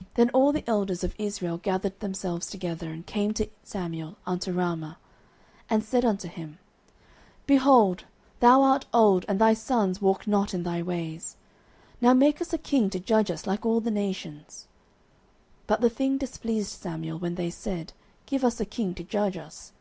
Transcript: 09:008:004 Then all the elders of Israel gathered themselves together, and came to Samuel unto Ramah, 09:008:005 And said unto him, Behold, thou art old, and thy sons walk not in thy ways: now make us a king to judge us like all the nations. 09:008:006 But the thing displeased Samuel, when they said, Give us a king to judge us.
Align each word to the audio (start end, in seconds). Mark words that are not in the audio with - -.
09:008:004 0.00 0.06
Then 0.14 0.30
all 0.30 0.50
the 0.52 0.64
elders 0.66 1.04
of 1.04 1.14
Israel 1.18 1.58
gathered 1.58 2.00
themselves 2.00 2.46
together, 2.46 2.90
and 2.90 3.04
came 3.04 3.34
to 3.34 3.50
Samuel 3.62 4.16
unto 4.26 4.50
Ramah, 4.50 4.96
09:008:005 5.64 5.64
And 5.68 5.84
said 5.84 6.04
unto 6.06 6.26
him, 6.28 6.58
Behold, 7.46 8.04
thou 8.40 8.62
art 8.62 8.86
old, 8.94 9.26
and 9.28 9.38
thy 9.38 9.52
sons 9.52 10.00
walk 10.00 10.26
not 10.26 10.54
in 10.54 10.62
thy 10.62 10.80
ways: 10.80 11.36
now 12.00 12.14
make 12.14 12.40
us 12.40 12.54
a 12.54 12.56
king 12.56 12.88
to 12.88 12.98
judge 12.98 13.30
us 13.30 13.46
like 13.46 13.66
all 13.66 13.80
the 13.80 13.90
nations. 13.90 14.68
09:008:006 15.64 15.66
But 15.66 15.80
the 15.82 15.90
thing 15.90 16.16
displeased 16.16 16.70
Samuel, 16.80 17.18
when 17.18 17.34
they 17.34 17.50
said, 17.50 17.92
Give 18.24 18.44
us 18.46 18.58
a 18.60 18.64
king 18.64 18.94
to 18.94 19.04
judge 19.04 19.36
us. 19.36 19.72